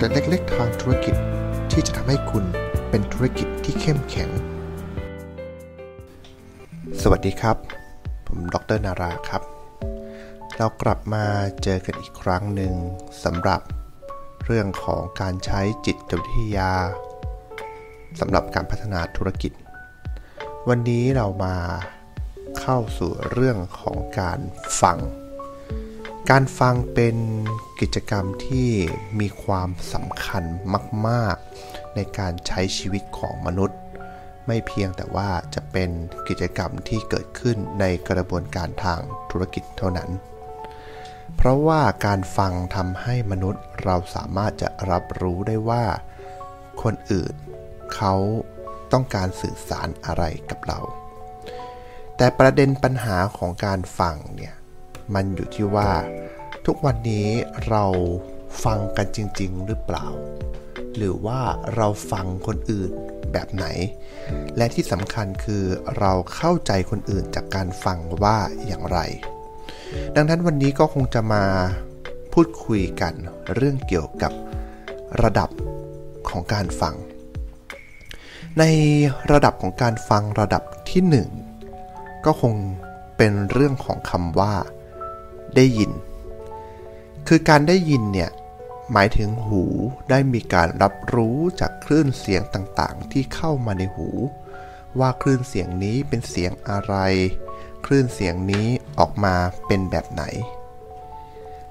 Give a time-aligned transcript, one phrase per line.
[0.00, 1.14] เล็กๆทางธุรกิจ
[1.72, 2.44] ที่จะทำให้คุณ
[2.90, 4.30] เป็นธุรกิจที่เข้มแข็ง
[7.02, 7.56] สวัสดีครับ
[8.26, 9.42] ผมดรนาราครับ
[10.56, 11.24] เรากลับมา
[11.62, 12.74] เจอกันอีกครั้งหนึ่ง
[13.24, 13.60] สำหรับ
[14.44, 16.72] เรื่องของการใช้จิตวิทยา
[18.20, 19.52] สำหรับการพัฒนาธุรกิจ
[20.68, 21.56] วันนี้เรามา
[22.60, 24.38] เข้าสู่เรื่องของการ
[24.80, 24.98] ฟัง
[26.32, 27.16] การฟังเป็น
[27.80, 28.70] กิจกรรมที่
[29.20, 30.44] มีความสำคัญ
[31.06, 31.36] มาก
[31.66, 33.78] ๆ ในการใช้ชีวิตของมนุษย์
[34.46, 35.90] ไม่เพียงแต่ว่าจะเป็น
[36.28, 39.00] กิจกรรมที่เกิดขึ้นในกระบวนการทาง
[39.30, 40.10] ธุรกิจเท่านั้น
[41.36, 45.84] เพราะว่าการฟังทำให้มนุษย์เราสามารถจะรับรู้ได้ว่า
[46.82, 47.34] คนอื่น
[47.94, 48.14] เขา
[48.92, 50.80] ต้องการสื่อสารอะไรกับเรา
[52.16, 54.54] แต่ประเด็นปัญหาของการฟังเนี่ย
[55.14, 55.90] มันอยู่ที่ว่า
[56.66, 57.28] ทุกวันนี้
[57.68, 57.84] เรา
[58.64, 60.06] ฟังกันจริง ๆ หรือเปล่า
[60.96, 61.40] หรือว่า
[61.74, 62.92] เราฟังคนอื่น
[63.32, 63.66] แบบไหน
[64.56, 65.64] และที่สำคัญคือ
[65.98, 68.98] เราเข้าใจคนอื่นจากการฟังว่าอย่างไร
[70.14, 71.44] ดังนั้นวันนี้ก็คงจะมา
[72.32, 73.14] พูดคุยกัน
[73.54, 74.32] เรื่องเกี่ยวกับ
[75.22, 75.50] ระดับ
[76.28, 76.94] ของการฟัง
[78.58, 78.64] ใน
[79.32, 81.02] ระดับของการฟังระดับที่
[81.66, 82.54] 1 ก็คง
[83.16, 84.54] เป็นเรื่องของคำว่า
[85.56, 85.90] ได้ยิน
[87.28, 88.30] คือการได้ยินเนี่ย
[88.92, 89.62] หมายถึงหู
[90.10, 94.08] ได้มีการรับรู้จากคลื่นเสียงต่างๆ ที่เข้ามาในหู
[94.98, 96.94] ว่าคลื่นเสียงนี้เป็นเสียงอะไร
[97.86, 98.66] คลื่นเสียงนี้
[98.98, 99.34] ออกมา
[99.66, 100.22] เป็นแบบไหน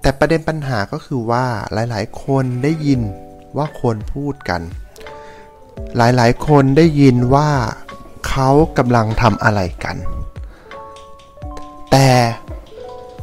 [0.00, 3.00] แต่ประเด็นปัญหาก็คือว่าหลายๆ คนได้ยิน
[3.56, 4.62] ว่าคนพูดกัน
[5.96, 7.50] หลายๆ คนได้ยินว่า
[8.28, 9.96] เขากำลังทำอะไรกัน
[11.90, 12.08] แต่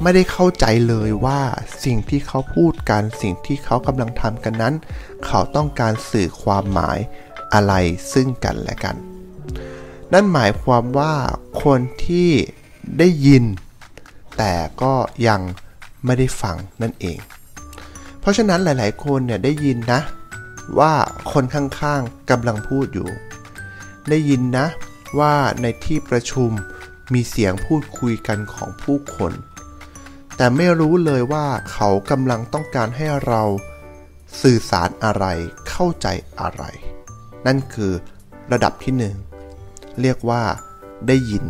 [0.02, 1.42] ไม่ได้เข้าใจเลยว่า
[1.84, 4.76] สิ่งที่เขาพูดกันสิ่งที่เขากำลังทำกันนั้น
[5.26, 6.98] เขาต้องการสื่อความหมาย
[7.54, 7.74] อะไร
[8.14, 8.96] ซึ่งกันและกัน
[10.14, 11.14] นั่นหมายความว่า
[11.64, 12.30] คนที่
[13.00, 13.44] ได้ยิน
[14.38, 14.94] แต่ก็
[15.28, 15.42] ยัง
[16.06, 17.20] ไม่ได้ฟังนั่นเอง
[18.20, 20.02] เพราะฉะนั้นหลาย ๆ คนเนี่ยได้ยินนะ
[20.80, 20.94] ว่า
[21.32, 23.10] คนข้าง ๆกำลังพูดอยู่
[24.10, 24.68] ได้ยินนะ
[25.20, 26.50] ว่าในที่ประชุม
[27.14, 29.32] มีเสียงพูดคุยกันของผู้คน
[30.38, 33.42] แต่ไม่รู้เลยว่าเขากำลังต้องการให้เรา
[34.42, 35.26] สื่อสารอะไร
[35.70, 36.08] เข้าใจ
[36.40, 36.64] อะไร
[37.46, 37.94] นั่นคือ
[38.52, 39.16] ระดับที่หนึ่ง
[40.02, 40.44] เรียกว่า
[41.08, 41.46] ได้ยิน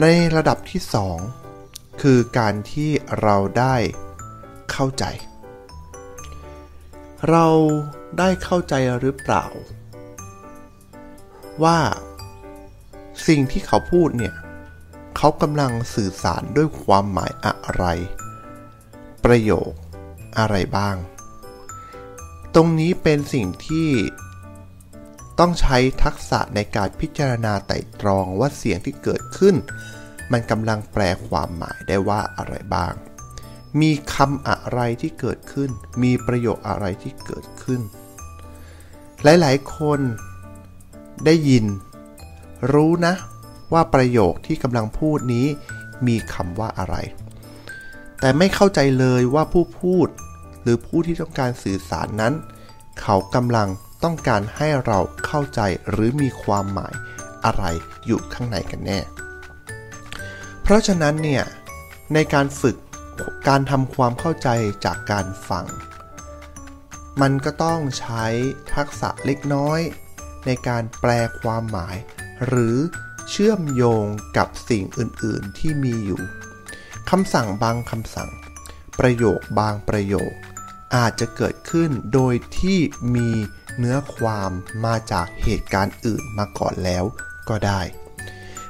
[0.00, 0.04] ใน
[0.36, 1.18] ระดับที่สอง
[2.02, 2.90] คือการที่
[3.22, 3.76] เราได้
[4.70, 5.04] เข้าใจ
[7.30, 7.46] เรา
[8.18, 9.44] ได้เข้าใจหรือเปล่า
[11.64, 11.78] ว่า
[13.26, 14.34] สิ่งที่เขาพูดเนี่ย
[15.16, 17.84] เขากำลังสื่อสารด้วยความหมายอะไร
[19.24, 19.70] ประโยค
[20.38, 20.96] อะไรบ้าง
[22.54, 23.90] ตรงนี้เป็นสิ่งที่
[25.38, 29.54] ต้องใช้ทักษะในการพิจารณาไต่ตรองว่าเสียงที่เกิดขึ้น
[30.32, 32.94] มันกำลังแปลความหมายได้ว่าอะไรบ้าง
[33.80, 35.70] มีคำอะไรที่เกิดขึ้น
[36.02, 37.80] มีประโยคอะไรที่เกิดขึ้น
[39.22, 40.00] หลายๆ คน
[41.24, 41.64] ได้ยิน
[42.72, 43.14] รู้นะ
[43.72, 45.46] ว่าประโยคที่กำลังพูดนี้
[46.06, 46.96] มีคำว่าอะไร
[48.20, 50.08] แต่ไม่เข้าใจเลยว่าผู้พูด
[50.62, 52.34] หรือผู้ที่ต้องการสื่อสารนั้น
[53.00, 53.68] เขากำลัง
[54.04, 55.60] ต้องการให้เราเข้าใจ
[55.90, 56.94] หรือมีความหมาย
[57.44, 57.64] อะไร
[58.06, 58.98] อยู่ข้างในกันแน่
[60.62, 61.44] เพราะฉะนั้นเนี่ย
[62.14, 62.76] ในการฝึก
[63.48, 64.48] การทำความเข้าใจ
[64.84, 65.66] จากการฟัง
[67.20, 68.24] มันก็ต้องใช้
[68.74, 69.80] ทักษะเล็กน้อย
[70.46, 71.10] ในการแปล
[71.40, 71.96] ความหมาย
[72.46, 72.76] หรือ
[73.30, 74.04] เชื่อมโยง
[74.36, 76.22] กับสิ่งอื่น ๆ ที่มีอยู่
[77.10, 78.30] คำสั่งบางคำสั่ง
[78.98, 80.32] ประโยคบางประโยค
[80.96, 82.78] อาจจะเกิดขึ้นโดยที่
[83.14, 83.30] มี
[83.78, 84.50] เนื้อความ
[84.84, 87.04] มาจากเหตุการณ์อื่นมาก่อนแล้ว
[87.48, 87.80] ก็ได้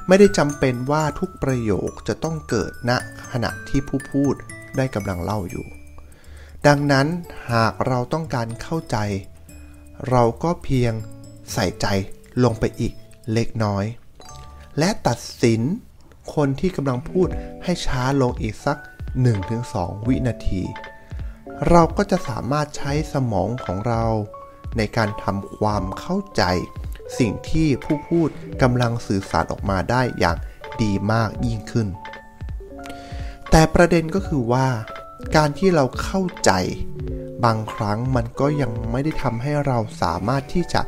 [0.07, 2.91] ไม่ได้จำเป็นว่าทุกประโยคจะต้องเกิดณ
[3.31, 4.35] ขณะที่ผู้พูด
[4.77, 5.65] ได้กำลังเล่าอยู่
[6.67, 7.07] ดังนั้น
[7.51, 8.97] หากเราต้องการเข้าใจ
[10.09, 10.93] เราก็เพียง
[11.53, 11.87] ใส่ใจ
[12.43, 12.93] ลงไปอีก
[13.33, 13.85] เล็กน้อย
[14.79, 15.61] และตัดสิน
[16.33, 17.27] คนที่กำลังพูด
[17.63, 18.77] ให้ช้าลงอีกสัก
[19.43, 20.63] 1-2 วินาที
[21.69, 24.03] เราก็จะสามารถใช้สมองของเรา
[24.77, 26.43] ในการทำความเข้าใจ
[27.17, 28.29] สิ่งที่ผู้พูด
[28.61, 30.37] กำลังสื่อสารออกมาได้อย่าง
[30.81, 31.87] ดีมากยิ่งขึ้น
[33.49, 34.67] แต่ประเด็นก็คือว่า
[35.35, 36.51] การที่เราเข้าใจ
[37.43, 40.81] บางครั้งมันก็ยังไม่ได้ทำให้เราสามารถที่จะ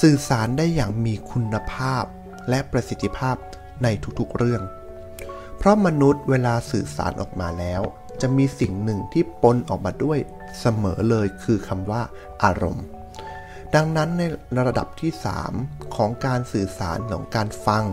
[0.00, 2.04] สื่อสารได้อย่างมีคุณภาพ
[2.48, 3.36] และประสิทธิภาพ
[3.82, 3.88] ใน
[4.18, 4.62] ทุกๆเรื่อง
[5.58, 7.82] เพราะมนุษย์เวลาสื่อสารออกมาแล้ว
[8.20, 10.18] จะมีสิ่งหนึ่งที่ปนออกมาด้วย
[10.60, 12.02] เสมอเลยคือคำว่า
[12.42, 12.86] อารมณ์
[13.74, 14.22] ดังนั้นใน
[14.68, 15.12] ระดับที่
[15.54, 17.84] 3 ของการสื่อสารของการฟัง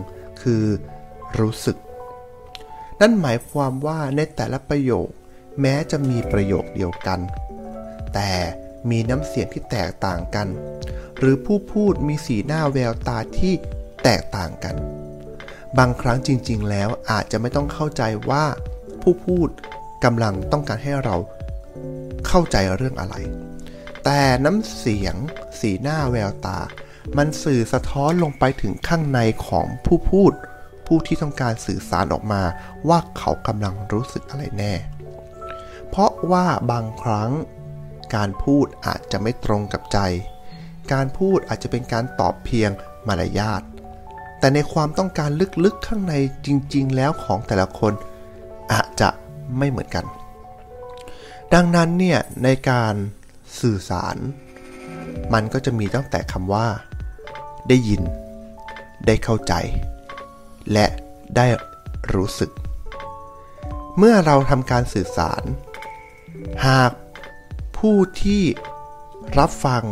[0.42, 0.64] คือ
[1.38, 1.76] รู้สึก
[3.00, 5.08] นั่นหมายความว่าในแต่ละประโยค
[5.60, 7.20] แม้จะมีประโยคเดียวกัน
[8.14, 8.32] แต่
[8.90, 10.48] มีน้ำเสียงที่แตกต่างกัน
[11.18, 13.54] หรือผู้พูดมีสีหน้าแววตาที่
[14.04, 14.76] แตกต่างกัน
[15.78, 18.44] บางครั้งจริง ๆ แล้วอาจจะไม่ต้องเข้าใจว่า
[19.02, 19.48] ผู้พูด
[20.04, 21.16] กำลังต้องการให้เรา
[22.26, 23.14] เข้าใจเรื่องอะไร
[24.04, 25.16] แต่น้ำเสียง
[25.60, 26.58] สีหน้าแววตา
[27.16, 30.32] มันสื่อสะท้อนลงไปถึงข้างในของผู้พูด
[30.86, 32.42] ผู้ที่ต้องการสื่อสารออกมา
[32.88, 34.74] ว่าเขากำลังรู้สึกอะไรแน่
[35.88, 37.30] เพราะว่าบางครั้ง
[38.14, 39.98] การพูดอาจจะไม่ตรงกับใจ
[40.92, 42.70] การพูดอาจจะเป็นการตอบเพียง
[43.08, 43.62] มารยาท
[44.44, 45.30] แต่ในความต้องการ
[45.64, 46.14] ลึกๆข้างใน
[46.46, 47.92] จริง ๆ แล้วของแต่ละคน
[48.72, 49.08] อาจจะ
[49.58, 50.04] ไม่เหมือนกัน
[51.54, 52.94] ดังนั้นเนี่ยในการ
[53.60, 54.16] สื่อสาร
[55.32, 56.66] มันก็จะมีตั้งแต่คำว่า
[57.68, 58.02] ได้ยิน
[59.06, 59.54] ได้เข้าใจ
[60.72, 60.86] และ
[61.36, 61.46] ได้
[62.14, 62.50] รู้สึก
[63.98, 65.42] เมื่อเราทำการสื่อสาร
[66.66, 66.92] หาก
[67.78, 68.42] ผู้ที่
[69.38, 69.82] รับฟัง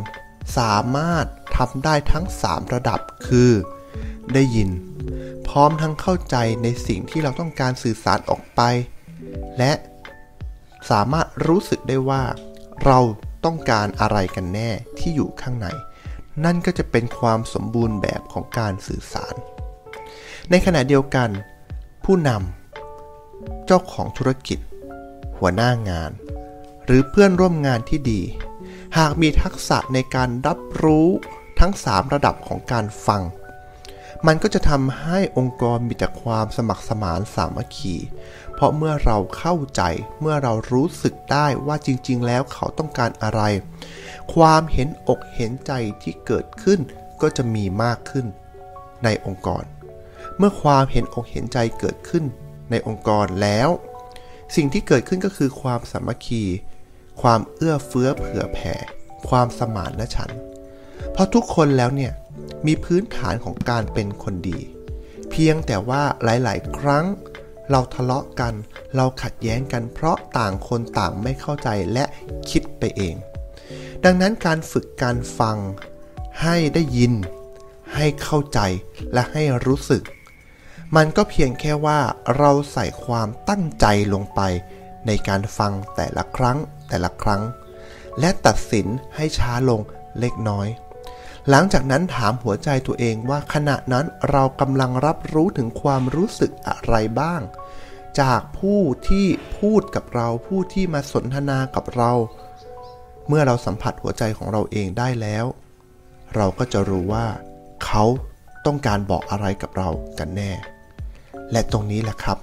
[0.58, 1.26] สามารถ
[1.56, 3.52] ทำได้ทั้ง 3 ระดับคือ
[4.34, 4.70] ได้ยิน
[5.48, 8.60] พร้อมทั้งเข้าใจในสิ่งที่เราต้องการสื่อสารออกไป
[9.58, 9.72] และ
[10.90, 12.22] สามารถรู้สึกได้ว่า
[12.84, 12.98] เรา
[13.44, 15.68] ต้องการอะไรกันแน่ที่อยู่ข้างใน
[16.44, 19.34] นั่นก็จะเป็นความสมบูรณ์แบบของการสื่อสาร
[20.50, 21.28] ในขณะเดียวกัน
[22.04, 24.58] ผู้นำเจ้าของธุรกิจ
[25.38, 26.10] หัวหน้างาน
[26.84, 28.22] หรือเพื่อนร่วมงานที่ดี
[28.98, 31.08] หากมีทักษะในการรับรู้
[31.60, 33.22] ทั้ง 3 ระดับของการฟัง
[34.26, 37.96] มันก็จะทำให้องค์กรมีแต่ความสมัครสมานสามัคคี
[38.54, 39.82] เพราะเมื่อเราเข้าใจ
[40.20, 43.42] เมื่อเรารู้สึกได้ว่าจริง ๆ แล้วเขาต้องการอะไร
[44.34, 45.72] ความเห็นอกเห็นใจ
[46.02, 46.80] ที่เกิดขึ้น
[47.22, 48.26] ก็จะมีมากขึ้น
[49.04, 49.64] ในองค์กร
[50.38, 52.24] เมื่อความเห็นอกเห็นใจเกิดขึ้น
[52.70, 53.68] ในองค์กรแล้ว
[54.56, 56.42] สิ่งที่เกิดขึ้นก็คือความสามัคคี
[57.22, 58.74] ความเอื้อเฟื้อเผื่อแผ่
[59.28, 60.38] ความสมานฉันท์
[61.12, 62.12] เพราะทุกคนแล้วเนี่ย
[62.66, 64.58] มีพื้นฐานของการเป็นคนดี
[65.30, 67.04] เพียงแต่ว่าหลาย ๆ ครั้ง
[67.70, 68.54] เราทะเลาะกัน
[68.96, 72.04] เราขัดแย้งกันเพราะต่างคนต่างไม่เข้าใจและ
[72.50, 73.14] คิดไปเอง
[74.04, 75.56] ดังนั้นการฝึกการฟัง
[76.42, 77.12] ให้ได้ยิน
[77.94, 78.60] ให้เข้าใจ
[79.12, 80.02] และให้รู้สึก
[80.96, 82.00] มันก็เพียงแค่ว่า
[82.38, 84.40] เราใส่ความตั้งใจลงไป
[85.06, 87.42] ในการฟังแต่ละครั้งแต่ละครั้ง
[88.20, 88.86] และตัดสิน
[89.16, 89.80] ให้ช้าลง
[90.20, 90.68] เล็กน้อย
[91.50, 97.40] หลังจากนั้นถามหัวใจตัวเองว่าขณะนั้นเรากำลังรับรู้ถึงความรู้สึกอะไรบ้าง
[98.20, 99.26] จากผู้ที่
[99.58, 102.12] พูดกับเราผู้ที่มาสนทนากับเรา
[103.28, 105.44] เมื่อเราสัมผัสหัวใจของเราเองได้แล้ว
[106.36, 107.26] เราก็จะรู้ว่า
[107.84, 108.04] เขา
[108.66, 110.52] ต้องการบอกอะไรกับเรากันแน่
[111.52, 112.38] และตรงนี้แหละครับ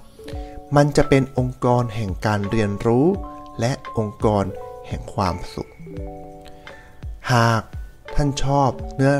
[0.75, 3.07] มันจะเป็นองค์กรแห่งการเรียนรู้
[3.59, 4.43] และองค์กร
[4.87, 5.71] แห่งความสุข
[7.31, 7.61] หาก
[8.21, 9.15] ท่านชอบเนื้อ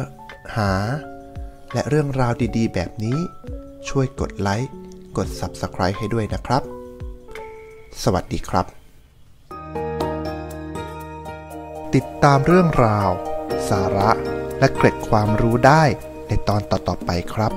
[0.55, 0.71] หา
[1.73, 3.17] และเรื่องราวดีๆ แบบนี้
[3.89, 4.71] ช่วยกดไลค์
[5.17, 6.63] กด Subscribe ให้ด้วยนะครับ
[8.03, 8.65] สวัสดีครับ
[11.95, 13.09] ติดตามเรื่องราว
[13.69, 14.11] สาระ
[14.59, 15.83] และเกร็ดความรู้ได้
[16.27, 17.51] ในตอนต่อๆไปครับ